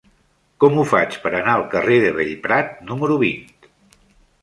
Com 0.63 0.77
ho 0.77 0.85
faig 0.91 1.19
per 1.27 1.31
anar 1.41 1.53
al 1.57 1.67
carrer 1.75 2.01
de 2.07 2.09
Bellprat 2.19 2.75
número 2.93 3.23
vint? 3.29 3.49